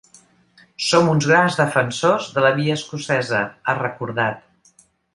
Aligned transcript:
Som 0.85 1.11
uns 1.11 1.27
grans 1.33 1.59
defensors 1.59 2.31
de 2.39 2.45
la 2.47 2.53
via 2.57 2.81
escocesa, 2.81 3.45
ha 3.71 3.81
recordat. 3.85 4.85